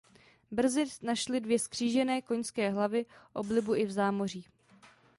[0.51, 4.45] Brzy našly dvě zkřížené koňské hlavy oblibu i v zámoří.